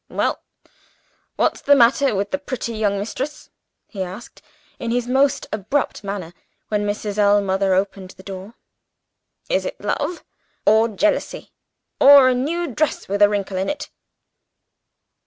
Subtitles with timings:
[0.09, 0.41] "Well?
[1.35, 3.51] What's the matter with the pretty young mistress?"
[3.87, 4.41] he asked,
[4.79, 6.33] in his most abrupt manner,
[6.69, 7.19] when Mrs.
[7.19, 8.55] Ellmother opened the door.
[9.47, 10.23] "Is it love?
[10.65, 11.51] or jealousy?
[11.99, 13.91] or a new dress with a wrinkle in it?"